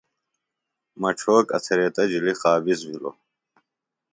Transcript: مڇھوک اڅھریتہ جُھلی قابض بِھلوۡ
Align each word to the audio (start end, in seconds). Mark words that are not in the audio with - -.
مڇھوک 1.01 1.47
اڅھریتہ 1.57 2.03
جُھلی 2.09 2.33
قابض 2.41 2.79
بِھلوۡ 2.89 3.15